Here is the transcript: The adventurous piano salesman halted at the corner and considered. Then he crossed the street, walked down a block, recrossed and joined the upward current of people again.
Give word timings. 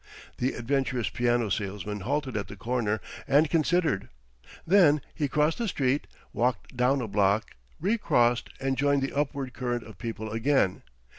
The 0.39 0.53
adventurous 0.55 1.09
piano 1.09 1.49
salesman 1.49 1.99
halted 1.99 2.35
at 2.35 2.47
the 2.47 2.55
corner 2.55 2.99
and 3.27 3.51
considered. 3.51 4.09
Then 4.65 5.01
he 5.13 5.27
crossed 5.27 5.59
the 5.59 5.67
street, 5.67 6.07
walked 6.33 6.75
down 6.75 7.01
a 7.01 7.07
block, 7.07 7.51
recrossed 7.79 8.49
and 8.59 8.75
joined 8.79 9.03
the 9.03 9.13
upward 9.13 9.53
current 9.53 9.83
of 9.83 9.99
people 9.99 10.31
again. 10.31 10.81